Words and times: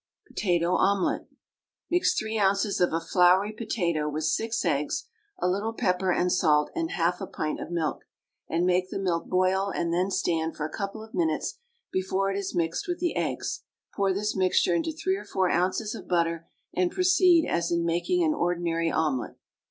POTATO 0.29 0.77
OMELET. 0.77 1.27
Mix 1.91 2.15
three 2.17 2.35
ounces 2.39 2.81
of 2.81 2.91
a 2.91 2.99
floury 2.99 3.51
potato 3.53 4.09
with 4.09 4.23
six 4.23 4.65
eggs, 4.65 5.05
a 5.37 5.47
little 5.47 5.73
pepper 5.73 6.11
and 6.11 6.31
salt, 6.31 6.71
and 6.73 6.89
half 6.93 7.21
a 7.21 7.27
pint 7.27 7.59
of 7.61 7.69
milk, 7.69 8.01
and 8.49 8.65
make 8.65 8.89
the 8.89 8.97
milk 8.97 9.27
boil 9.27 9.69
and 9.69 9.93
then 9.93 10.09
stand 10.09 10.55
for 10.57 10.65
a 10.65 10.73
couple 10.75 11.03
of 11.03 11.13
minutes 11.13 11.59
before 11.91 12.31
it 12.31 12.35
is 12.39 12.55
mixed 12.55 12.87
with 12.87 12.97
the 12.97 13.15
eggs; 13.15 13.61
pour 13.93 14.11
this 14.11 14.35
mixture 14.35 14.73
into 14.73 14.91
three 14.91 15.17
or 15.17 15.23
four 15.23 15.51
ounces 15.51 15.93
of 15.93 16.07
butter, 16.07 16.49
and 16.73 16.89
proceed 16.89 17.45
as 17.47 17.71
in 17.71 17.85
making 17.85 18.23
an 18.23 18.33
ordinary 18.33 18.89
omelet. 18.89 19.35